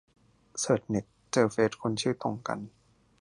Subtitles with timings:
[0.59, 2.59] เสิร์ชเน็ต เจอเฟซคนชื่อตรงกัน